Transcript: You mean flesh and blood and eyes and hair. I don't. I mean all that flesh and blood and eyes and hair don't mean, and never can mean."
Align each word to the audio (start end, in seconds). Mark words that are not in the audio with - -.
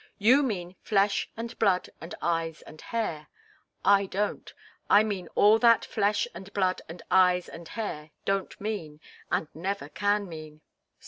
You 0.17 0.41
mean 0.41 0.75
flesh 0.81 1.29
and 1.37 1.53
blood 1.59 1.91
and 2.01 2.15
eyes 2.23 2.63
and 2.63 2.81
hair. 2.81 3.27
I 3.85 4.07
don't. 4.07 4.51
I 4.89 5.03
mean 5.03 5.27
all 5.35 5.59
that 5.59 5.85
flesh 5.85 6.27
and 6.33 6.51
blood 6.53 6.81
and 6.89 7.03
eyes 7.11 7.47
and 7.47 7.67
hair 7.67 8.09
don't 8.25 8.59
mean, 8.59 8.99
and 9.29 9.47
never 9.53 9.89
can 9.89 10.27
mean." 10.27 10.61